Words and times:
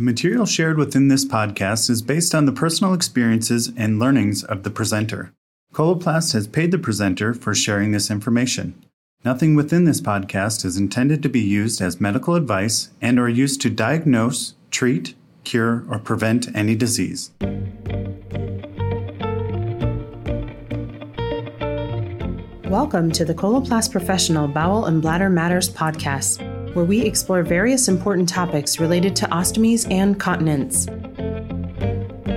The 0.00 0.06
material 0.06 0.46
shared 0.46 0.78
within 0.78 1.08
this 1.08 1.26
podcast 1.26 1.90
is 1.90 2.00
based 2.00 2.34
on 2.34 2.46
the 2.46 2.52
personal 2.52 2.94
experiences 2.94 3.70
and 3.76 3.98
learnings 3.98 4.42
of 4.42 4.62
the 4.62 4.70
presenter. 4.70 5.34
Coloplast 5.74 6.32
has 6.32 6.48
paid 6.48 6.70
the 6.70 6.78
presenter 6.78 7.34
for 7.34 7.54
sharing 7.54 7.92
this 7.92 8.10
information. 8.10 8.82
Nothing 9.26 9.54
within 9.54 9.84
this 9.84 10.00
podcast 10.00 10.64
is 10.64 10.78
intended 10.78 11.22
to 11.22 11.28
be 11.28 11.40
used 11.40 11.82
as 11.82 12.00
medical 12.00 12.34
advice 12.34 12.88
and 13.02 13.20
or 13.20 13.28
used 13.28 13.60
to 13.60 13.68
diagnose, 13.68 14.54
treat, 14.70 15.14
cure, 15.44 15.84
or 15.90 15.98
prevent 15.98 16.48
any 16.56 16.74
disease. 16.74 17.32
Welcome 22.64 23.12
to 23.12 23.26
the 23.26 23.34
Coloplast 23.34 23.92
Professional 23.92 24.48
Bowel 24.48 24.86
and 24.86 25.02
Bladder 25.02 25.28
Matters 25.28 25.68
podcast, 25.68 26.40
where 26.74 26.84
we 26.84 27.00
explore 27.02 27.42
various 27.42 27.88
important 27.88 28.28
topics 28.28 28.78
related 28.78 29.16
to 29.16 29.26
ostomies 29.26 29.90
and 29.90 30.18
continence. 30.18 30.88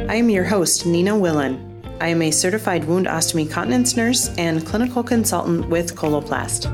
I 0.10 0.16
am 0.16 0.30
your 0.30 0.44
host, 0.44 0.86
Nina 0.86 1.18
Willen. 1.18 1.70
I 2.02 2.08
am 2.08 2.22
a 2.22 2.32
certified 2.32 2.86
wound 2.86 3.08
ostomy 3.08 3.50
continence 3.50 3.96
nurse 3.96 4.30
and 4.38 4.66
clinical 4.66 5.04
consultant 5.04 5.70
with 5.70 5.96
Coloplast. 5.96 6.72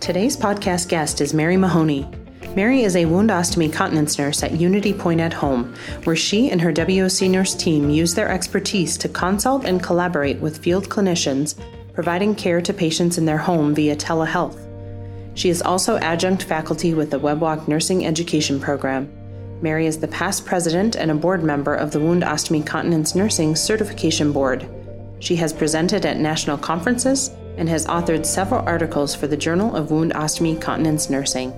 Today's 0.00 0.36
podcast 0.36 0.88
guest 0.88 1.20
is 1.20 1.32
Mary 1.32 1.56
Mahoney. 1.56 2.08
Mary 2.56 2.82
is 2.82 2.96
a 2.96 3.06
wound 3.06 3.30
ostomy 3.30 3.72
continence 3.72 4.18
nurse 4.18 4.42
at 4.42 4.52
UnityPoint 4.52 5.20
at 5.20 5.32
Home, 5.32 5.74
where 6.04 6.16
she 6.16 6.50
and 6.50 6.60
her 6.60 6.72
WOC 6.72 7.30
nurse 7.30 7.54
team 7.54 7.88
use 7.88 8.14
their 8.14 8.28
expertise 8.28 8.96
to 8.98 9.08
consult 9.08 9.64
and 9.64 9.82
collaborate 9.82 10.38
with 10.38 10.58
field 10.58 10.88
clinicians 10.88 11.54
providing 11.94 12.34
care 12.34 12.60
to 12.60 12.72
patients 12.72 13.18
in 13.18 13.24
their 13.24 13.38
home 13.38 13.74
via 13.74 13.96
telehealth. 13.96 14.61
She 15.34 15.48
is 15.48 15.62
also 15.62 15.96
adjunct 15.98 16.42
faculty 16.42 16.94
with 16.94 17.10
the 17.10 17.20
webWOC 17.20 17.66
Nursing 17.66 18.06
Education 18.06 18.60
Program. 18.60 19.10
Mary 19.62 19.86
is 19.86 19.98
the 19.98 20.08
past 20.08 20.44
president 20.44 20.96
and 20.96 21.10
a 21.10 21.14
board 21.14 21.42
member 21.42 21.74
of 21.74 21.92
the 21.92 22.00
Wound 22.00 22.22
Ostomy 22.22 22.66
Continence 22.66 23.14
Nursing 23.14 23.56
Certification 23.56 24.32
Board. 24.32 24.68
She 25.20 25.36
has 25.36 25.52
presented 25.52 26.04
at 26.04 26.18
national 26.18 26.58
conferences 26.58 27.30
and 27.56 27.68
has 27.68 27.86
authored 27.86 28.26
several 28.26 28.66
articles 28.66 29.14
for 29.14 29.26
the 29.26 29.36
Journal 29.36 29.76
of 29.76 29.90
Wound 29.90 30.12
Ostomy 30.14 30.60
Continence 30.60 31.08
Nursing. 31.08 31.52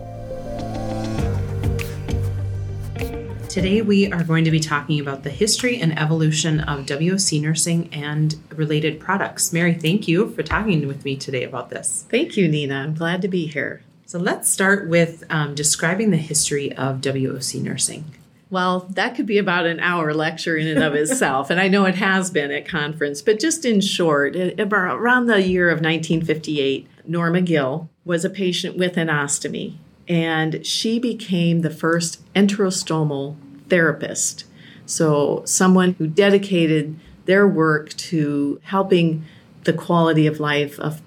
Today, 3.55 3.83
we 3.83 4.11
are 4.11 4.25
going 4.25 4.43
to 4.47 4.51
be 4.51 4.59
talking 4.59 4.99
about 4.99 5.23
the 5.23 5.31
history 5.31 5.81
and 5.81 5.97
evolution 5.97 6.59
of 6.59 6.87
WOC 6.87 7.41
nursing 7.41 7.89
and 7.93 8.35
related 8.51 8.99
products. 8.99 9.53
Mary, 9.53 9.73
thank 9.73 10.09
you 10.09 10.29
for 10.31 10.43
talking 10.43 10.89
with 10.89 11.05
me 11.05 11.15
today 11.15 11.45
about 11.45 11.71
this. 11.71 12.05
Thank 12.11 12.37
you, 12.37 12.49
Nina. 12.49 12.75
I'm 12.75 12.97
glad 12.97 13.23
to 13.23 13.29
be 13.29 13.47
here. 13.47 13.83
So, 14.07 14.19
let's 14.19 14.51
start 14.51 14.89
with 14.89 15.23
um, 15.31 15.55
describing 15.55 16.11
the 16.11 16.17
history 16.17 16.73
of 16.73 17.01
WOC 17.01 17.63
nursing. 17.63 18.07
Well, 18.51 18.89
that 18.91 19.15
could 19.15 19.27
be 19.27 19.39
about 19.39 19.67
an 19.67 19.79
hour 19.79 20.13
lecture 20.13 20.57
in 20.57 20.67
and 20.67 20.83
of 20.83 20.95
itself, 20.97 21.49
and 21.49 21.61
I 21.61 21.69
know 21.69 21.85
it 21.85 21.95
has 21.95 22.33
been 22.33 22.51
at 22.51 22.67
conference, 22.67 23.23
but 23.23 23.39
just 23.39 23.65
in 23.65 23.81
short, 23.81 24.35
around 24.35 25.27
the 25.27 25.41
year 25.41 25.69
of 25.69 25.77
1958, 25.77 26.89
Norma 27.07 27.41
Gill 27.41 27.89
was 28.05 28.25
a 28.25 28.31
patient 28.31 28.77
with 28.77 28.97
an 28.97 29.07
ostomy, 29.07 29.77
and 30.09 30.67
she 30.67 30.99
became 30.99 31.61
the 31.61 31.71
first 31.71 32.21
enterostomal 32.35 33.37
therapist. 33.69 34.45
So, 34.87 35.43
someone 35.47 35.95
who 35.95 36.07
dedicated 36.07 36.99
their 37.25 37.49
work 37.49 37.91
to 37.95 38.61
helping 38.65 39.25
the 39.65 39.73
quality 39.73 40.27
of 40.27 40.41
life 40.41 40.79
of 40.79 41.01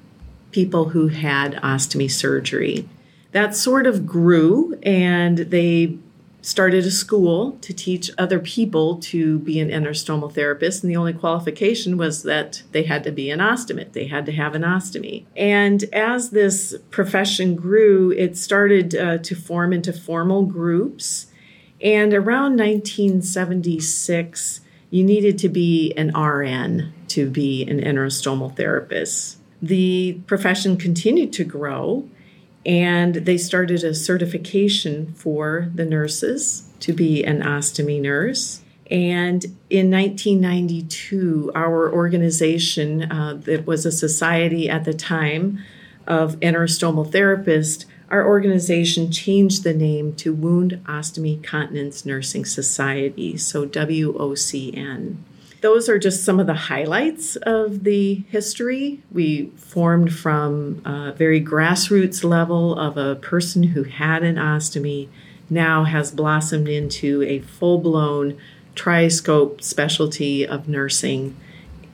people 0.51 0.89
who 0.89 1.07
had 1.07 1.53
ostomy 1.55 2.09
surgery. 2.09 2.89
That 3.31 3.55
sort 3.55 3.85
of 3.85 4.05
grew, 4.05 4.79
and 4.81 5.37
they 5.37 5.97
started 6.41 6.85
a 6.85 6.91
school 6.91 7.57
to 7.61 7.73
teach 7.73 8.09
other 8.17 8.39
people 8.39 8.97
to 8.97 9.37
be 9.39 9.59
an 9.59 9.69
enterostomal 9.69 10.33
therapist. 10.33 10.81
And 10.81 10.89
the 10.89 10.95
only 10.95 11.13
qualification 11.13 11.97
was 11.97 12.23
that 12.23 12.63
they 12.71 12.83
had 12.83 13.03
to 13.03 13.11
be 13.11 13.29
an 13.29 13.39
ostomate, 13.39 13.91
they 13.91 14.07
had 14.07 14.25
to 14.27 14.31
have 14.31 14.55
an 14.55 14.61
ostomy. 14.61 15.25
And 15.35 15.83
as 15.91 16.29
this 16.29 16.75
profession 16.89 17.55
grew, 17.55 18.11
it 18.11 18.37
started 18.37 18.95
uh, 18.95 19.17
to 19.17 19.35
form 19.35 19.73
into 19.73 19.91
formal 19.91 20.43
groups 20.43 21.27
and 21.81 22.13
around 22.13 22.57
1976, 22.57 24.61
you 24.89 25.03
needed 25.03 25.37
to 25.39 25.49
be 25.49 25.93
an 25.95 26.17
RN 26.17 26.93
to 27.09 27.29
be 27.29 27.63
an 27.63 27.79
enterostomal 27.79 28.55
therapist. 28.55 29.37
The 29.61 30.19
profession 30.27 30.77
continued 30.77 31.33
to 31.33 31.43
grow, 31.43 32.07
and 32.65 33.15
they 33.15 33.37
started 33.37 33.83
a 33.83 33.93
certification 33.93 35.13
for 35.13 35.69
the 35.73 35.85
nurses 35.85 36.69
to 36.81 36.93
be 36.93 37.23
an 37.23 37.41
ostomy 37.41 38.01
nurse. 38.01 38.61
And 38.89 39.43
in 39.69 39.91
1992, 39.91 41.51
our 41.53 41.91
organization, 41.91 43.11
uh, 43.11 43.33
that 43.41 43.67
was 43.67 43.85
a 43.85 43.91
society 43.91 44.69
at 44.69 44.85
the 44.85 44.93
time 44.93 45.59
of 46.05 46.39
enterostomal 46.39 47.11
therapists, 47.11 47.85
our 48.09 48.25
organization 48.25 49.11
changed 49.11 49.63
the 49.63 49.73
name 49.73 50.13
to 50.15 50.33
Wound 50.33 50.79
Ostomy 50.85 51.43
Continence 51.43 52.05
Nursing 52.05 52.45
Society, 52.45 53.37
so 53.37 53.67
WOCN. 53.67 55.17
Those 55.59 55.89
are 55.89 55.99
just 55.99 56.23
some 56.23 56.39
of 56.39 56.47
the 56.47 56.53
highlights 56.53 57.35
of 57.37 57.83
the 57.83 58.23
history. 58.29 59.01
We 59.11 59.47
formed 59.57 60.13
from 60.13 60.81
a 60.85 61.11
very 61.11 61.43
grassroots 61.43 62.23
level 62.23 62.77
of 62.79 62.95
a 62.95 63.15
person 63.15 63.63
who 63.63 63.83
had 63.83 64.23
an 64.23 64.35
ostomy, 64.35 65.09
now 65.49 65.83
has 65.83 66.11
blossomed 66.11 66.67
into 66.69 67.23
a 67.23 67.39
full 67.39 67.79
blown 67.79 68.37
triscope 68.75 69.61
specialty 69.61 70.45
of 70.47 70.69
nursing 70.69 71.35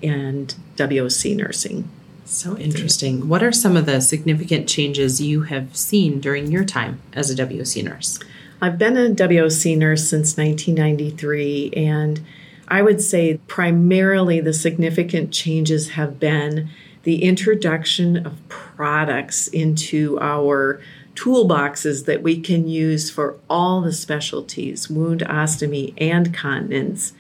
and 0.03 0.53
WOC 0.75 1.35
nursing. 1.35 1.89
So 2.33 2.57
interesting. 2.57 3.29
What 3.29 3.43
are 3.43 3.51
some 3.51 3.77
of 3.77 3.85
the 3.85 4.01
significant 4.01 4.67
changes 4.67 5.21
you 5.21 5.43
have 5.43 5.75
seen 5.77 6.19
during 6.19 6.51
your 6.51 6.65
time 6.65 6.99
as 7.13 7.29
a 7.29 7.35
WOC 7.35 7.83
nurse? 7.83 8.19
I've 8.59 8.79
been 8.79 8.97
a 8.97 9.11
WOC 9.11 9.77
nurse 9.77 10.09
since 10.09 10.35
1993, 10.35 11.73
and 11.75 12.21
I 12.67 12.81
would 12.81 13.01
say 13.01 13.39
primarily 13.47 14.39
the 14.39 14.51
significant 14.51 15.31
changes 15.31 15.91
have 15.91 16.19
been 16.19 16.69
the 17.03 17.23
introduction 17.23 18.25
of 18.25 18.35
products 18.47 19.47
into 19.49 20.17
our 20.19 20.81
toolboxes 21.13 22.05
that 22.05 22.23
we 22.23 22.41
can 22.41 22.67
use 22.67 23.11
for 23.11 23.37
all 23.47 23.81
the 23.81 23.93
specialties 23.93 24.89
wound, 24.89 25.21
ostomy, 25.21 25.93
and 25.99 26.33
continence. 26.33 27.13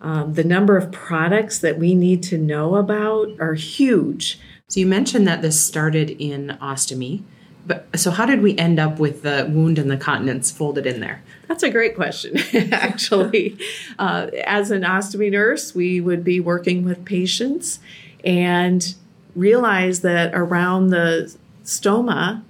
Um, 0.00 0.34
the 0.34 0.44
number 0.44 0.76
of 0.76 0.90
products 0.90 1.58
that 1.58 1.78
we 1.78 1.94
need 1.94 2.22
to 2.24 2.38
know 2.38 2.76
about 2.76 3.28
are 3.38 3.54
huge. 3.54 4.38
So 4.68 4.80
you 4.80 4.86
mentioned 4.86 5.26
that 5.26 5.42
this 5.42 5.64
started 5.64 6.10
in 6.10 6.56
ostomy. 6.60 7.22
But 7.66 7.86
so 7.98 8.10
how 8.10 8.24
did 8.24 8.40
we 8.40 8.56
end 8.56 8.78
up 8.78 8.98
with 8.98 9.22
the 9.22 9.46
wound 9.52 9.78
and 9.78 9.90
the 9.90 9.96
continence 9.96 10.50
folded 10.50 10.86
in 10.86 11.00
there? 11.00 11.22
That's 11.46 11.62
a 11.62 11.70
great 11.70 11.94
question, 11.94 12.38
actually. 12.72 13.58
uh, 13.98 14.28
as 14.44 14.70
an 14.70 14.82
ostomy 14.82 15.30
nurse, 15.30 15.74
we 15.74 16.00
would 16.00 16.24
be 16.24 16.40
working 16.40 16.84
with 16.84 17.04
patients 17.04 17.80
and 18.24 18.94
realize 19.36 20.00
that 20.00 20.34
around 20.34 20.88
the 20.88 21.36
stoma, 21.64 22.42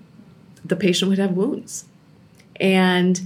the 0.65 0.77
patient 0.77 1.09
would 1.09 1.19
have 1.19 1.33
wounds. 1.33 1.87
And 2.57 3.21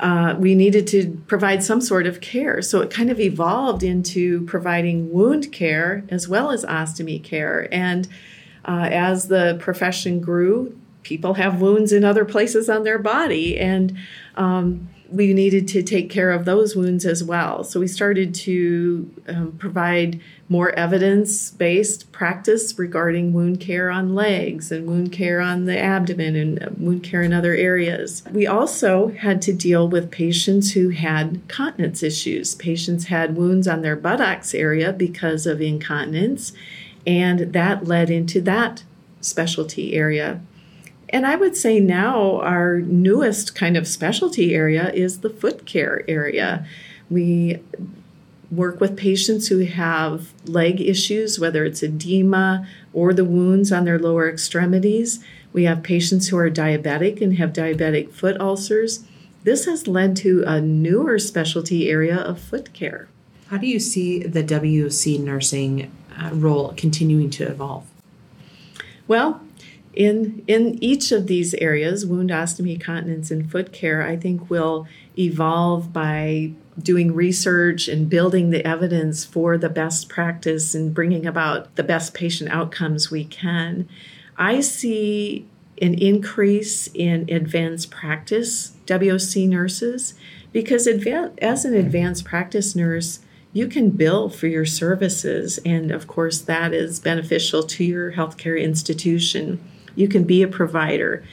uh, 0.00 0.34
we 0.38 0.54
needed 0.54 0.86
to 0.88 1.22
provide 1.26 1.62
some 1.62 1.80
sort 1.80 2.06
of 2.06 2.20
care. 2.20 2.60
So 2.62 2.80
it 2.80 2.90
kind 2.90 3.10
of 3.10 3.20
evolved 3.20 3.82
into 3.82 4.44
providing 4.46 5.12
wound 5.12 5.52
care 5.52 6.04
as 6.08 6.28
well 6.28 6.50
as 6.50 6.64
ostomy 6.64 7.22
care. 7.22 7.68
And 7.72 8.08
uh, 8.64 8.88
as 8.90 9.28
the 9.28 9.56
profession 9.60 10.20
grew, 10.20 10.76
people 11.02 11.34
have 11.34 11.60
wounds 11.60 11.92
in 11.92 12.04
other 12.04 12.24
places 12.24 12.68
on 12.68 12.82
their 12.82 12.98
body, 12.98 13.58
and 13.58 13.96
um, 14.36 14.88
we 15.10 15.32
needed 15.32 15.68
to 15.68 15.82
take 15.82 16.10
care 16.10 16.30
of 16.30 16.44
those 16.44 16.74
wounds 16.74 17.04
as 17.04 17.22
well. 17.22 17.62
So 17.62 17.78
we 17.78 17.86
started 17.86 18.34
to 18.36 19.10
um, 19.28 19.52
provide 19.58 20.20
more 20.48 20.70
evidence 20.72 21.50
based 21.50 22.10
practice 22.12 22.78
regarding 22.78 23.32
wound 23.32 23.60
care 23.60 23.90
on 23.90 24.14
legs 24.14 24.72
and 24.72 24.86
wound 24.86 25.12
care 25.12 25.40
on 25.40 25.66
the 25.66 25.78
abdomen 25.78 26.36
and 26.36 26.62
uh, 26.62 26.70
wound 26.78 27.02
care 27.02 27.22
in 27.22 27.32
other 27.32 27.54
areas. 27.54 28.22
We 28.30 28.46
also 28.46 29.08
had 29.08 29.42
to 29.42 29.52
deal 29.52 29.88
with 29.88 30.10
patients 30.10 30.72
who 30.72 30.90
had 30.90 31.42
continence 31.48 32.02
issues. 32.02 32.54
Patients 32.54 33.06
had 33.06 33.36
wounds 33.36 33.68
on 33.68 33.82
their 33.82 33.96
buttocks 33.96 34.54
area 34.54 34.92
because 34.92 35.46
of 35.46 35.60
incontinence 35.60 36.52
and 37.06 37.52
that 37.52 37.84
led 37.84 38.10
into 38.10 38.40
that 38.42 38.84
specialty 39.20 39.94
area. 39.94 40.40
And 41.14 41.24
I 41.24 41.36
would 41.36 41.56
say 41.56 41.78
now 41.78 42.40
our 42.40 42.80
newest 42.80 43.54
kind 43.54 43.76
of 43.76 43.86
specialty 43.86 44.52
area 44.52 44.90
is 44.92 45.20
the 45.20 45.30
foot 45.30 45.64
care 45.64 46.02
area. 46.08 46.66
We 47.08 47.60
work 48.50 48.80
with 48.80 48.96
patients 48.96 49.46
who 49.46 49.60
have 49.60 50.32
leg 50.44 50.80
issues, 50.80 51.38
whether 51.38 51.64
it's 51.64 51.84
edema 51.84 52.66
or 52.92 53.14
the 53.14 53.24
wounds 53.24 53.70
on 53.70 53.84
their 53.84 53.98
lower 53.98 54.28
extremities. 54.28 55.22
We 55.52 55.62
have 55.64 55.84
patients 55.84 56.28
who 56.28 56.36
are 56.36 56.50
diabetic 56.50 57.20
and 57.20 57.38
have 57.38 57.52
diabetic 57.52 58.10
foot 58.10 58.36
ulcers. 58.40 59.04
this 59.44 59.66
has 59.66 59.86
led 59.86 60.16
to 60.16 60.42
a 60.44 60.60
newer 60.60 61.20
specialty 61.20 61.88
area 61.88 62.16
of 62.16 62.40
foot 62.40 62.72
care. 62.72 63.06
How 63.50 63.58
do 63.58 63.68
you 63.68 63.78
see 63.78 64.24
the 64.24 64.42
WOC 64.42 65.20
nursing 65.20 65.92
uh, 66.18 66.30
role 66.32 66.74
continuing 66.76 67.30
to 67.30 67.44
evolve? 67.44 67.86
Well, 69.06 69.43
in 69.96 70.42
in 70.46 70.82
each 70.82 71.12
of 71.12 71.26
these 71.26 71.54
areas, 71.54 72.04
wound 72.04 72.30
ostomy, 72.30 72.80
continence, 72.80 73.30
and 73.30 73.50
foot 73.50 73.72
care, 73.72 74.02
I 74.02 74.16
think 74.16 74.50
will 74.50 74.86
evolve 75.18 75.92
by 75.92 76.52
doing 76.80 77.14
research 77.14 77.86
and 77.86 78.10
building 78.10 78.50
the 78.50 78.66
evidence 78.66 79.24
for 79.24 79.56
the 79.56 79.68
best 79.68 80.08
practice 80.08 80.74
and 80.74 80.92
bringing 80.92 81.24
about 81.24 81.76
the 81.76 81.84
best 81.84 82.14
patient 82.14 82.50
outcomes 82.50 83.10
we 83.10 83.24
can. 83.24 83.88
I 84.36 84.60
see 84.60 85.46
an 85.80 85.94
increase 85.94 86.88
in 86.94 87.28
advanced 87.30 87.90
practice 87.90 88.76
WOC 88.86 89.48
nurses 89.48 90.14
because 90.52 90.86
as 90.86 91.64
an 91.64 91.74
advanced 91.74 92.24
practice 92.24 92.74
nurse, 92.74 93.20
you 93.52 93.68
can 93.68 93.90
bill 93.90 94.28
for 94.28 94.48
your 94.48 94.64
services, 94.64 95.58
and 95.64 95.92
of 95.92 96.08
course, 96.08 96.40
that 96.40 96.74
is 96.74 96.98
beneficial 96.98 97.62
to 97.62 97.84
your 97.84 98.12
healthcare 98.12 98.60
institution. 98.60 99.60
You 99.94 100.08
can 100.08 100.24
be 100.24 100.42
a 100.42 100.48
provider. 100.48 101.24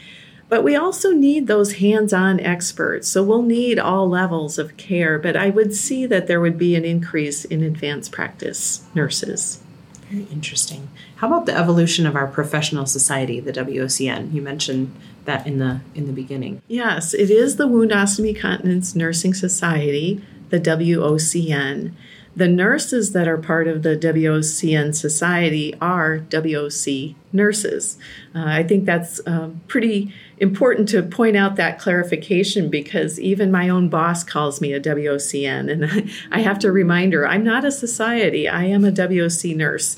But 0.50 0.66
we 0.66 0.76
also 0.76 1.12
need 1.12 1.48
those 1.48 1.76
hands 1.76 2.12
on 2.12 2.40
experts. 2.42 3.08
So 3.08 3.24
we'll 3.24 3.42
need 3.42 3.80
all 3.80 4.10
levels 4.10 4.60
of 4.60 4.76
care. 4.76 5.18
But 5.18 5.38
I 5.38 5.50
would 5.50 5.74
see 5.74 6.06
that 6.08 6.28
there 6.28 6.42
would 6.42 6.58
be 6.58 6.76
an 6.76 6.84
increase 6.84 7.46
in 7.46 7.64
advanced 7.64 8.12
practice 8.12 8.84
nurses. 8.94 9.62
Very 10.10 10.26
interesting. 10.26 10.90
How 11.16 11.28
about 11.28 11.46
the 11.46 11.56
evolution 11.56 12.06
of 12.06 12.18
our 12.18 12.28
professional 12.28 12.86
society, 12.86 13.40
the 13.40 13.54
WOCN? 13.54 14.34
You 14.34 14.42
mentioned 14.42 14.94
that 15.24 15.48
in 15.48 15.60
the 15.60 15.80
in 15.96 16.08
the 16.08 16.12
beginning. 16.12 16.62
Yes, 16.68 17.14
it 17.14 17.30
is 17.30 17.56
the 17.56 17.68
Wound 17.68 17.92
Ostomy 17.92 18.38
Continence 18.38 18.94
Nursing 18.94 19.34
Society, 19.34 20.22
the 20.50 20.60
WOCN. 20.60 21.94
The 22.36 22.48
nurses 22.48 23.12
that 23.12 23.28
are 23.28 23.38
part 23.38 23.68
of 23.68 23.84
the 23.84 23.98
WOCN 23.98 24.96
Society 24.96 25.76
are 25.82 26.20
WOC 26.20 27.16
nurses. 27.34 27.98
Uh, 28.34 28.46
I 28.46 28.64
think 28.64 28.86
that's 28.86 29.20
uh, 29.28 29.50
pretty 29.68 30.14
important 30.38 30.88
to 30.90 31.04
point 31.04 31.36
out 31.36 31.58
that 31.58 31.78
clarification 31.78 32.70
because 32.70 33.20
even 33.20 33.52
my 33.52 33.68
own 33.68 33.90
boss 33.90 34.24
calls 34.24 34.62
me 34.62 34.72
a 34.74 34.80
WOCN, 34.80 35.70
and 35.70 36.12
I 36.32 36.40
have 36.40 36.58
to 36.60 36.72
remind 36.72 37.12
her 37.14 37.28
I'm 37.28 37.44
not 37.44 37.66
a 37.66 37.72
society, 37.72 38.48
I 38.48 38.64
am 38.64 38.86
a 38.86 38.92
WOC 38.92 39.56
nurse. 39.56 39.98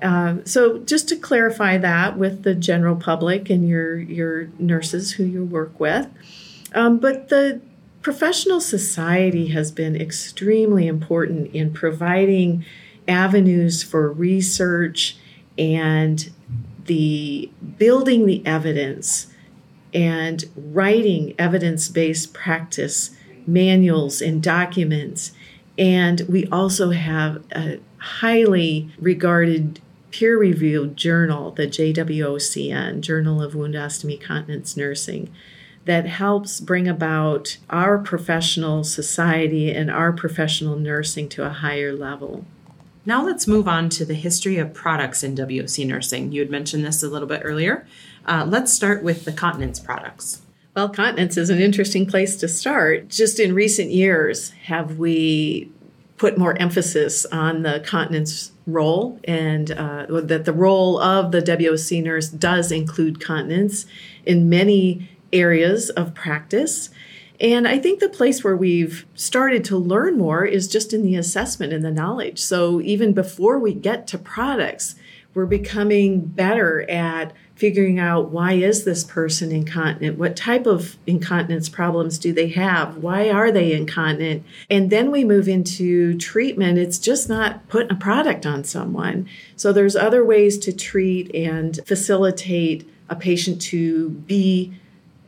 Uh, 0.00 0.36
so 0.44 0.78
just 0.78 1.08
to 1.08 1.16
clarify 1.16 1.78
that 1.78 2.18
with 2.18 2.42
the 2.42 2.54
general 2.54 2.96
public 2.96 3.48
and 3.50 3.66
your 3.68 3.98
your 3.98 4.48
nurses 4.58 5.12
who 5.12 5.24
you 5.24 5.44
work 5.44 5.78
with, 5.80 6.08
um, 6.74 6.98
but 6.98 7.28
the 7.28 7.60
professional 8.04 8.60
society 8.60 9.48
has 9.48 9.72
been 9.72 9.96
extremely 9.96 10.86
important 10.86 11.52
in 11.54 11.72
providing 11.72 12.62
avenues 13.08 13.82
for 13.82 14.12
research 14.12 15.16
and 15.56 16.30
the 16.84 17.50
building 17.78 18.26
the 18.26 18.44
evidence 18.46 19.28
and 19.94 20.44
writing 20.54 21.34
evidence 21.38 21.88
based 21.88 22.34
practice 22.34 23.16
manuals 23.46 24.20
and 24.20 24.42
documents. 24.42 25.32
And 25.78 26.20
we 26.28 26.46
also 26.48 26.90
have 26.90 27.42
a 27.52 27.80
highly 27.96 28.90
regarded 28.98 29.80
peer 30.10 30.36
reviewed 30.38 30.94
journal, 30.94 31.52
the 31.52 31.66
JWOCN, 31.66 33.00
Journal 33.00 33.40
of 33.40 33.54
Wound 33.54 33.74
Ostomy 33.74 34.20
Continence 34.20 34.76
Nursing, 34.76 35.30
that 35.84 36.06
helps 36.06 36.60
bring 36.60 36.88
about 36.88 37.58
our 37.70 37.98
professional 37.98 38.84
society 38.84 39.70
and 39.70 39.90
our 39.90 40.12
professional 40.12 40.76
nursing 40.76 41.28
to 41.30 41.44
a 41.44 41.50
higher 41.50 41.94
level. 41.94 42.44
Now 43.06 43.24
let's 43.24 43.46
move 43.46 43.68
on 43.68 43.90
to 43.90 44.04
the 44.04 44.14
history 44.14 44.56
of 44.56 44.72
products 44.72 45.22
in 45.22 45.34
WOC 45.34 45.86
nursing. 45.86 46.32
You 46.32 46.40
had 46.40 46.50
mentioned 46.50 46.84
this 46.84 47.02
a 47.02 47.08
little 47.08 47.28
bit 47.28 47.42
earlier. 47.44 47.86
Uh, 48.26 48.46
let's 48.48 48.72
start 48.72 49.02
with 49.02 49.26
the 49.26 49.32
continence 49.32 49.78
products. 49.78 50.40
Well, 50.74 50.88
continence 50.88 51.36
is 51.36 51.50
an 51.50 51.60
interesting 51.60 52.06
place 52.06 52.36
to 52.36 52.48
start. 52.48 53.08
Just 53.08 53.38
in 53.38 53.54
recent 53.54 53.90
years, 53.90 54.50
have 54.64 54.98
we 54.98 55.70
put 56.16 56.38
more 56.38 56.56
emphasis 56.60 57.26
on 57.26 57.62
the 57.62 57.80
continence 57.84 58.52
role 58.66 59.20
and 59.24 59.70
uh, 59.72 60.06
that 60.08 60.46
the 60.46 60.52
role 60.52 60.98
of 60.98 61.32
the 61.32 61.42
WOC 61.42 62.02
nurse 62.02 62.28
does 62.28 62.72
include 62.72 63.20
continence 63.20 63.84
in 64.24 64.48
many 64.48 65.10
areas 65.34 65.90
of 65.90 66.14
practice. 66.14 66.90
And 67.40 67.66
I 67.66 67.78
think 67.78 67.98
the 68.00 68.08
place 68.08 68.44
where 68.44 68.56
we've 68.56 69.04
started 69.14 69.64
to 69.66 69.76
learn 69.76 70.16
more 70.16 70.44
is 70.44 70.68
just 70.68 70.92
in 70.92 71.02
the 71.02 71.16
assessment 71.16 71.72
and 71.72 71.84
the 71.84 71.90
knowledge. 71.90 72.38
So 72.38 72.80
even 72.80 73.12
before 73.12 73.58
we 73.58 73.74
get 73.74 74.06
to 74.08 74.18
products, 74.18 74.94
we're 75.34 75.46
becoming 75.46 76.20
better 76.20 76.88
at 76.88 77.32
figuring 77.56 77.98
out 77.98 78.30
why 78.30 78.52
is 78.52 78.84
this 78.84 79.04
person 79.04 79.52
incontinent? 79.52 80.18
What 80.18 80.36
type 80.36 80.66
of 80.66 80.96
incontinence 81.06 81.68
problems 81.68 82.18
do 82.18 82.32
they 82.32 82.48
have? 82.48 82.98
Why 82.98 83.30
are 83.30 83.52
they 83.52 83.72
incontinent? 83.72 84.44
And 84.70 84.90
then 84.90 85.10
we 85.10 85.24
move 85.24 85.48
into 85.48 86.16
treatment. 86.18 86.78
It's 86.78 86.98
just 86.98 87.28
not 87.28 87.68
putting 87.68 87.92
a 87.92 87.96
product 87.96 88.44
on 88.44 88.64
someone. 88.64 89.28
So 89.56 89.72
there's 89.72 89.96
other 89.96 90.24
ways 90.24 90.58
to 90.58 90.72
treat 90.72 91.32
and 91.34 91.78
facilitate 91.86 92.88
a 93.08 93.16
patient 93.16 93.60
to 93.62 94.10
be 94.10 94.72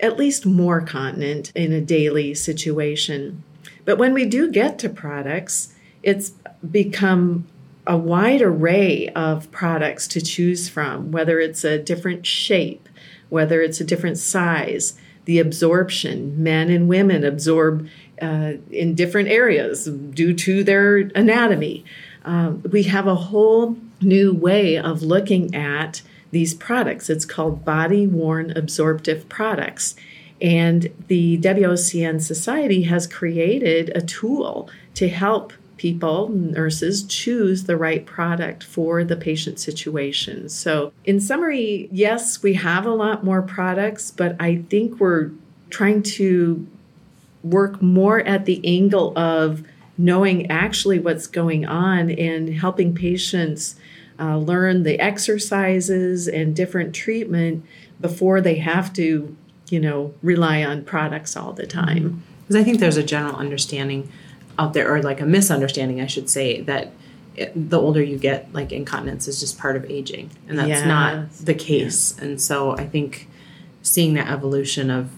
at 0.01 0.19
least 0.19 0.45
more 0.45 0.81
continent 0.81 1.53
in 1.55 1.73
a 1.73 1.81
daily 1.81 2.35
situation. 2.35 3.43
But 3.85 3.99
when 3.99 4.13
we 4.13 4.25
do 4.25 4.51
get 4.51 4.79
to 4.81 4.89
products, 4.89 5.75
it's 6.03 6.33
become 6.69 7.47
a 7.87 7.97
wide 7.97 8.43
array 8.43 9.09
of 9.11 9.51
products 9.51 10.09
to 10.09 10.21
choose 10.21 10.69
from, 10.69 11.13
whether 11.13 11.39
it's 11.39 11.65
a 11.65 11.79
different 11.79 12.27
shape, 12.27 12.89
whether 13.29 13.63
it's 13.63 13.81
a 13.81 13.85
different 13.85 14.19
size, 14.19 14.99
the 15.25 15.39
absorption. 15.39 16.43
Men 16.43 16.69
and 16.69 16.89
women 16.89 17.25
absorb 17.25 17.89
uh, 18.21 18.55
in 18.71 18.95
different 18.95 19.29
areas 19.29 19.87
due 19.87 20.35
to 20.35 20.65
their 20.65 20.97
anatomy. 21.15 21.85
Um, 22.25 22.63
we 22.73 22.85
have 22.85 23.07
a 23.07 23.15
whole 23.15 23.77
new 24.01 24.33
way 24.35 24.77
of 24.79 25.03
looking 25.03 25.55
at 25.55 26.03
these 26.37 26.53
products. 26.53 27.09
It's 27.09 27.25
called 27.25 27.65
body 27.65 28.07
worn 28.07 28.51
absorptive 28.51 29.27
products. 29.27 29.97
And 30.39 30.93
the 31.09 31.39
WOCN 31.39 32.21
Society 32.21 32.83
has 32.83 33.07
created 33.07 33.91
a 33.97 34.03
tool 34.03 34.69
to 34.97 35.09
help 35.09 35.55
people, 35.79 36.29
nurses, 36.29 37.05
choose 37.05 37.65
the 37.65 37.79
right 37.79 38.05
product 38.05 38.63
for 38.63 39.03
the 39.03 39.17
patient 39.17 39.59
situation. 39.59 40.51
So, 40.51 40.93
in 41.07 41.21
summary, 41.21 41.89
yes, 41.91 42.43
we 42.43 42.53
have 42.53 42.85
a 42.85 42.91
lot 42.91 43.25
more 43.25 43.41
products, 43.41 44.11
but 44.11 44.37
I 44.39 44.57
think 44.69 45.01
we're 45.01 45.31
trying 45.71 46.03
to 46.03 46.67
work 47.43 47.81
more 47.81 48.21
at 48.21 48.45
the 48.45 48.61
angle 48.63 49.19
of 49.19 49.67
knowing 49.97 50.51
actually 50.51 50.99
what's 50.99 51.27
going 51.27 51.65
on 51.65 52.11
and 52.11 52.51
helping 52.53 52.95
patients 52.95 53.77
uh, 54.19 54.37
learn 54.39 54.83
the 54.83 54.99
exercises 54.99 56.29
and 56.29 56.55
different 56.55 56.95
treatment 56.95 57.65
before 58.01 58.41
they 58.41 58.57
have 58.57 58.93
to, 58.95 59.37
you 59.69 59.81
know, 59.81 60.15
rely 60.23 60.65
on 60.65 60.85
products 60.85 61.37
all 61.37 61.53
the 61.53 61.67
time. 61.67 62.23
Because. 62.47 62.57
I 62.57 62.65
think 62.65 62.81
there's 62.81 62.97
a 62.97 63.03
general 63.03 63.37
understanding 63.37 64.11
out 64.59 64.73
there, 64.73 64.93
or 64.93 65.03
like 65.03 65.21
a 65.21 65.27
misunderstanding, 65.27 66.01
I 66.01 66.07
should 66.07 66.31
say, 66.31 66.61
that 66.63 66.93
it, 67.37 67.53
the 67.71 67.81
older 67.81 68.03
you 68.03 68.19
get, 68.19 68.53
like 68.53 68.73
incontinence 68.73 69.29
is 69.29 69.41
just 69.41 69.59
part 69.59 69.77
of 69.77 69.85
aging, 69.91 70.31
and 70.49 70.59
that's 70.59 70.69
yes. 70.69 70.87
not 70.87 71.33
the 71.33 71.55
case. 71.55 72.15
Yes. 72.15 72.19
And 72.23 72.41
so 72.41 72.71
I 72.77 72.87
think 72.87 73.29
seeing 73.83 74.15
that 74.15 74.29
evolution 74.29 74.91
of 74.91 75.11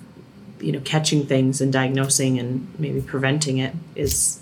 you 0.61 0.73
know 0.73 0.81
catching 0.81 1.25
things 1.25 1.61
and 1.61 1.73
diagnosing 1.73 2.38
and 2.38 2.69
maybe 2.78 3.00
preventing 3.00 3.59
it 3.59 3.75
is 3.95 4.40